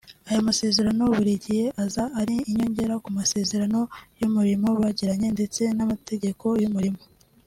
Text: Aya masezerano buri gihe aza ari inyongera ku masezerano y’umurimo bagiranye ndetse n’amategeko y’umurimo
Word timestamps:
Aya 0.29 0.47
masezerano 0.47 1.03
buri 1.15 1.31
gihe 1.45 1.65
aza 1.83 2.03
ari 2.21 2.35
inyongera 2.49 2.93
ku 3.03 3.09
masezerano 3.19 3.79
y’umurimo 4.19 4.67
bagiranye 4.81 5.27
ndetse 5.35 5.61
n’amategeko 5.77 6.45
y’umurimo 6.63 6.99